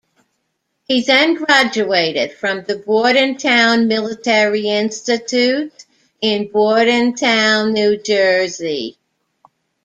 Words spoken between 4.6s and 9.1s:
Institute in Bordentown, New Jersey.